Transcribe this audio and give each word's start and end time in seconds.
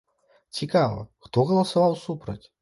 Цікава, 0.59 1.03
хто 1.27 1.45
галасаваў 1.51 1.95
супраць? 2.07 2.41